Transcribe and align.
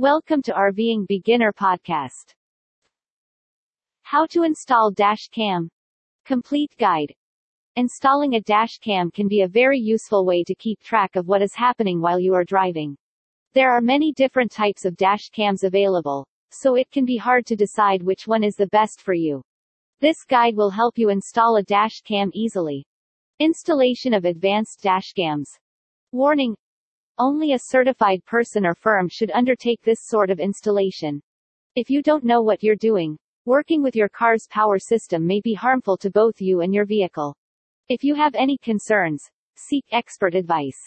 Welcome 0.00 0.42
to 0.42 0.52
RVing 0.52 1.08
Beginner 1.08 1.52
Podcast. 1.52 2.32
How 4.02 4.26
to 4.26 4.44
install 4.44 4.92
dash 4.92 5.26
cam. 5.26 5.68
Complete 6.24 6.70
guide. 6.78 7.12
Installing 7.74 8.36
a 8.36 8.40
dash 8.40 8.78
cam 8.78 9.10
can 9.10 9.26
be 9.26 9.40
a 9.40 9.48
very 9.48 9.80
useful 9.80 10.24
way 10.24 10.44
to 10.44 10.54
keep 10.54 10.78
track 10.78 11.16
of 11.16 11.26
what 11.26 11.42
is 11.42 11.52
happening 11.52 12.00
while 12.00 12.20
you 12.20 12.32
are 12.34 12.44
driving. 12.44 12.96
There 13.54 13.72
are 13.72 13.80
many 13.80 14.12
different 14.12 14.52
types 14.52 14.84
of 14.84 14.96
dash 14.96 15.30
cams 15.30 15.64
available, 15.64 16.24
so 16.52 16.76
it 16.76 16.88
can 16.92 17.04
be 17.04 17.16
hard 17.16 17.44
to 17.46 17.56
decide 17.56 18.00
which 18.00 18.28
one 18.28 18.44
is 18.44 18.54
the 18.54 18.68
best 18.68 19.00
for 19.00 19.14
you. 19.14 19.42
This 19.98 20.24
guide 20.24 20.54
will 20.54 20.70
help 20.70 20.96
you 20.96 21.08
install 21.08 21.56
a 21.56 21.64
dash 21.64 22.02
cam 22.02 22.30
easily. 22.34 22.86
Installation 23.40 24.14
of 24.14 24.26
advanced 24.26 24.80
dash 24.80 25.12
cams. 25.12 25.58
Warning. 26.12 26.54
Only 27.20 27.52
a 27.52 27.58
certified 27.58 28.24
person 28.26 28.64
or 28.64 28.76
firm 28.76 29.08
should 29.08 29.32
undertake 29.32 29.82
this 29.82 30.06
sort 30.06 30.30
of 30.30 30.38
installation. 30.38 31.20
If 31.74 31.90
you 31.90 32.00
don't 32.00 32.22
know 32.22 32.42
what 32.42 32.62
you're 32.62 32.76
doing, 32.76 33.18
working 33.44 33.82
with 33.82 33.96
your 33.96 34.08
car's 34.08 34.46
power 34.48 34.78
system 34.78 35.26
may 35.26 35.40
be 35.40 35.52
harmful 35.52 35.96
to 35.96 36.10
both 36.10 36.40
you 36.40 36.60
and 36.60 36.72
your 36.72 36.84
vehicle. 36.84 37.34
If 37.88 38.04
you 38.04 38.14
have 38.14 38.36
any 38.36 38.56
concerns, 38.58 39.28
seek 39.56 39.84
expert 39.90 40.36
advice. 40.36 40.78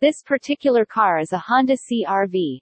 This 0.00 0.24
particular 0.24 0.84
car 0.84 1.20
is 1.20 1.32
a 1.32 1.38
Honda 1.38 1.76
CRV. 1.76 2.58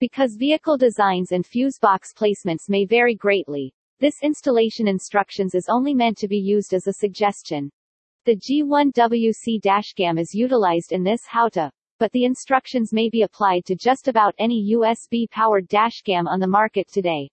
Because 0.00 0.36
vehicle 0.36 0.78
designs 0.78 1.32
and 1.32 1.44
fuse 1.44 1.78
box 1.78 2.14
placements 2.14 2.70
may 2.70 2.86
vary 2.86 3.16
greatly, 3.16 3.74
this 4.00 4.22
installation 4.22 4.88
instructions 4.88 5.54
is 5.54 5.68
only 5.68 5.92
meant 5.92 6.16
to 6.18 6.28
be 6.28 6.38
used 6.38 6.72
as 6.72 6.86
a 6.86 6.94
suggestion. 6.94 7.70
The 8.24 8.36
G1WC 8.36 9.60
dashcam 9.60 10.18
is 10.18 10.34
utilized 10.34 10.92
in 10.92 11.02
this 11.02 11.26
how-to, 11.26 11.70
but 11.98 12.12
the 12.12 12.24
instructions 12.24 12.92
may 12.92 13.08
be 13.08 13.22
applied 13.22 13.64
to 13.64 13.74
just 13.74 14.08
about 14.08 14.34
any 14.38 14.74
USB-powered 14.74 15.68
dashcam 15.68 16.26
on 16.26 16.40
the 16.40 16.46
market 16.46 16.88
today. 16.88 17.30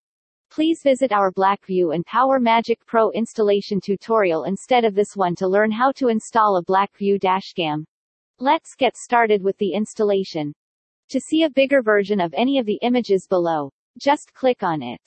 Please 0.49 0.81
visit 0.83 1.11
our 1.11 1.31
BlackVue 1.31 1.95
and 1.95 2.05
Power 2.05 2.39
Magic 2.39 2.85
Pro 2.85 3.09
installation 3.11 3.81
tutorial 3.81 4.43
instead 4.43 4.85
of 4.85 4.93
this 4.93 5.15
one 5.15 5.35
to 5.35 5.47
learn 5.47 5.71
how 5.71 5.91
to 5.93 6.09
install 6.09 6.57
a 6.57 6.63
BlackVue 6.63 7.19
dashcam. 7.19 7.83
Let's 8.39 8.75
get 8.75 8.95
started 8.95 9.41
with 9.41 9.57
the 9.57 9.73
installation. 9.73 10.53
To 11.09 11.19
see 11.19 11.43
a 11.43 11.49
bigger 11.49 11.81
version 11.81 12.19
of 12.19 12.33
any 12.35 12.59
of 12.59 12.65
the 12.65 12.79
images 12.81 13.27
below, 13.27 13.71
just 13.99 14.33
click 14.33 14.63
on 14.63 14.81
it. 14.81 15.01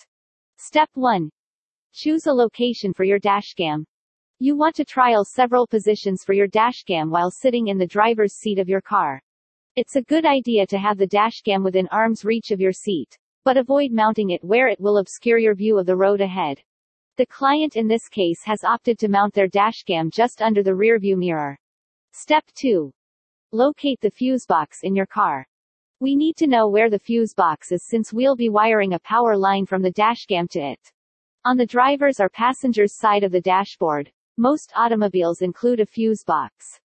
Step 0.59 0.91
1. 0.95 1.31
Choose 1.93 2.27
a 2.27 2.33
location 2.33 2.93
for 2.93 3.05
your 3.05 3.21
dashcam. 3.21 3.85
You 4.39 4.57
want 4.57 4.75
to 4.77 4.85
trial 4.85 5.25
several 5.25 5.67
positions 5.67 6.25
for 6.25 6.33
your 6.33 6.49
dashcam 6.49 7.11
while 7.11 7.31
sitting 7.31 7.69
in 7.69 7.79
the 7.79 7.87
driver's 7.87 8.35
seat 8.35 8.59
of 8.59 8.69
your 8.69 8.83
car. 8.83 9.23
It's 9.77 9.97
a 9.97 10.01
good 10.01 10.25
idea 10.25 10.67
to 10.69 10.79
have 10.79 10.97
the 10.97 11.07
dashcam 11.07 11.63
within 11.63 11.87
arm's 11.89 12.25
reach 12.25 12.51
of 12.51 12.63
your 12.63 12.73
seat, 12.73 13.19
but 13.45 13.59
avoid 13.59 13.93
mounting 13.93 14.31
it 14.31 14.43
where 14.43 14.69
it 14.69 14.81
will 14.81 14.97
obscure 14.97 15.37
your 15.37 15.55
view 15.55 15.79
of 15.79 15.85
the 15.85 15.95
road 15.95 16.23
ahead. 16.23 16.63
The 17.19 17.27
client 17.27 17.77
in 17.77 17.87
this 17.87 18.09
case 18.09 18.43
has 18.43 18.65
opted 18.65 18.99
to 19.01 19.09
mount 19.09 19.35
their 19.35 19.49
dashcam 19.49 20.11
just 20.11 20.41
under 20.41 20.63
the 20.63 20.71
rearview 20.71 21.19
mirror. 21.19 21.59
Step 22.13 22.45
2. 22.55 22.91
Locate 23.53 24.01
the 24.01 24.11
fuse 24.11 24.47
box 24.47 24.79
in 24.83 24.97
your 24.97 25.05
car. 25.05 25.47
We 26.01 26.17
need 26.17 26.37
to 26.37 26.47
know 26.47 26.69
where 26.69 26.89
the 26.89 26.99
fuse 26.99 27.35
box 27.35 27.71
is 27.71 27.87
since 27.87 28.15
we'll 28.15 28.35
be 28.35 28.49
wiring 28.49 28.95
a 28.95 29.01
power 29.01 29.37
line 29.37 29.67
from 29.67 29.83
the 29.83 29.93
dashcam 29.93 30.49
to 30.53 30.59
it. 30.59 30.91
On 31.45 31.59
the 31.59 31.67
driver's 31.67 32.19
or 32.19 32.31
passenger's 32.31 32.97
side 32.97 33.25
of 33.25 33.31
the 33.31 33.43
dashboard, 33.43 34.11
most 34.39 34.73
automobiles 34.75 35.43
include 35.43 35.81
a 35.81 35.87
fuse 35.87 36.25
box. 36.25 36.81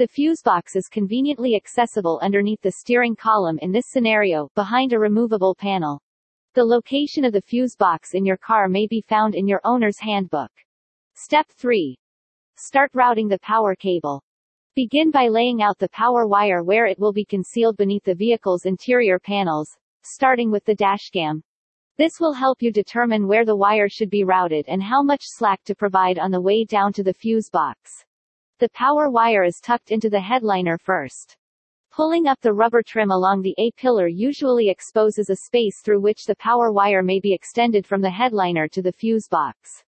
The 0.00 0.08
fuse 0.08 0.40
box 0.40 0.76
is 0.76 0.88
conveniently 0.88 1.54
accessible 1.56 2.20
underneath 2.22 2.62
the 2.62 2.72
steering 2.72 3.14
column 3.14 3.58
in 3.58 3.70
this 3.70 3.84
scenario, 3.90 4.48
behind 4.54 4.94
a 4.94 4.98
removable 4.98 5.54
panel. 5.54 6.00
The 6.54 6.64
location 6.64 7.22
of 7.22 7.34
the 7.34 7.42
fuse 7.42 7.76
box 7.76 8.14
in 8.14 8.24
your 8.24 8.38
car 8.38 8.66
may 8.66 8.86
be 8.86 9.02
found 9.02 9.34
in 9.34 9.46
your 9.46 9.60
owner's 9.62 9.98
handbook. 9.98 10.50
Step 11.12 11.48
3. 11.50 11.98
Start 12.56 12.90
routing 12.94 13.28
the 13.28 13.40
power 13.40 13.74
cable. 13.74 14.24
Begin 14.74 15.10
by 15.10 15.28
laying 15.28 15.60
out 15.60 15.78
the 15.78 15.90
power 15.90 16.26
wire 16.26 16.64
where 16.64 16.86
it 16.86 16.98
will 16.98 17.12
be 17.12 17.26
concealed 17.26 17.76
beneath 17.76 18.04
the 18.04 18.14
vehicle's 18.14 18.64
interior 18.64 19.18
panels, 19.18 19.68
starting 20.02 20.50
with 20.50 20.64
the 20.64 20.76
dashcam. 20.76 21.42
This 21.98 22.18
will 22.18 22.32
help 22.32 22.62
you 22.62 22.72
determine 22.72 23.28
where 23.28 23.44
the 23.44 23.54
wire 23.54 23.90
should 23.90 24.08
be 24.08 24.24
routed 24.24 24.64
and 24.66 24.82
how 24.82 25.02
much 25.02 25.24
slack 25.24 25.62
to 25.64 25.74
provide 25.74 26.18
on 26.18 26.30
the 26.30 26.40
way 26.40 26.64
down 26.64 26.94
to 26.94 27.02
the 27.02 27.12
fuse 27.12 27.50
box. 27.50 28.06
The 28.60 28.68
power 28.74 29.08
wire 29.08 29.42
is 29.42 29.58
tucked 29.58 29.90
into 29.90 30.10
the 30.10 30.20
headliner 30.20 30.76
first. 30.76 31.38
Pulling 31.90 32.26
up 32.26 32.38
the 32.42 32.52
rubber 32.52 32.82
trim 32.82 33.10
along 33.10 33.40
the 33.40 33.54
A-pillar 33.56 34.06
usually 34.06 34.68
exposes 34.68 35.30
a 35.30 35.36
space 35.46 35.80
through 35.82 36.02
which 36.02 36.26
the 36.26 36.36
power 36.36 36.70
wire 36.70 37.02
may 37.02 37.20
be 37.20 37.32
extended 37.32 37.86
from 37.86 38.02
the 38.02 38.10
headliner 38.10 38.68
to 38.68 38.82
the 38.82 38.92
fuse 38.92 39.26
box. 39.28 39.82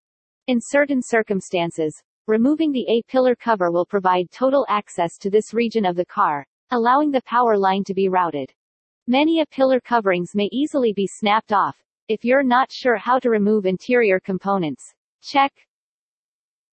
In 0.47 0.61
certain 0.63 1.03
circumstances, 1.03 2.01
removing 2.29 2.71
the 2.71 2.87
A-pillar 2.89 3.35
cover 3.35 3.73
will 3.73 3.85
provide 3.85 4.31
total 4.31 4.65
access 4.69 5.19
to 5.19 5.31
this 5.31 5.53
region 5.53 5.85
of 5.85 5.97
the 5.97 6.07
car, 6.07 6.47
allowing 6.71 7.11
the 7.11 7.23
power 7.23 7.59
line 7.59 7.83
to 7.83 7.93
be 7.93 8.09
routed. 8.09 8.55
Many 9.09 9.41
A-pillar 9.41 9.81
coverings 9.81 10.37
may 10.37 10.49
easily 10.53 10.93
be 10.93 11.09
snapped 11.09 11.53
off, 11.53 11.77
if 12.07 12.25
you're 12.25 12.45
not 12.45 12.71
sure 12.71 12.99
how 12.99 13.19
to 13.19 13.31
remove 13.31 13.67
interior 13.67 14.21
components, 14.21 14.95
check. 15.23 15.53